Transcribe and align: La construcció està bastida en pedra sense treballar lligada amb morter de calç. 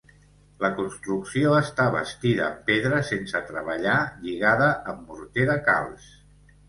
La 0.61 0.69
construcció 0.77 1.51
està 1.57 1.85
bastida 1.95 2.43
en 2.47 2.57
pedra 2.71 3.01
sense 3.11 3.43
treballar 3.53 3.99
lligada 4.25 4.71
amb 4.95 5.05
morter 5.13 5.47
de 5.51 5.59
calç. 5.69 6.09